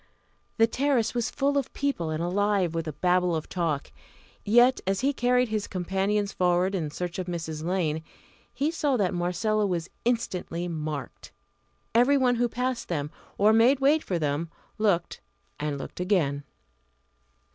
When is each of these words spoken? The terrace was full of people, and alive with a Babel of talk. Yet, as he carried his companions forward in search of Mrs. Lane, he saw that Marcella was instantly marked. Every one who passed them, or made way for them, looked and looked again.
The 0.57 0.65
terrace 0.65 1.13
was 1.13 1.29
full 1.29 1.59
of 1.59 1.71
people, 1.73 2.09
and 2.09 2.23
alive 2.23 2.73
with 2.73 2.87
a 2.87 2.91
Babel 2.93 3.35
of 3.35 3.47
talk. 3.47 3.91
Yet, 4.43 4.81
as 4.87 5.01
he 5.01 5.13
carried 5.13 5.49
his 5.49 5.67
companions 5.67 6.33
forward 6.33 6.73
in 6.73 6.89
search 6.89 7.19
of 7.19 7.27
Mrs. 7.27 7.63
Lane, 7.63 8.03
he 8.51 8.71
saw 8.71 8.97
that 8.97 9.13
Marcella 9.13 9.67
was 9.67 9.91
instantly 10.03 10.67
marked. 10.67 11.31
Every 11.93 12.17
one 12.17 12.37
who 12.37 12.49
passed 12.49 12.87
them, 12.87 13.11
or 13.37 13.53
made 13.53 13.79
way 13.79 13.99
for 13.99 14.17
them, 14.17 14.49
looked 14.79 15.21
and 15.59 15.77
looked 15.77 15.99
again. 15.99 16.45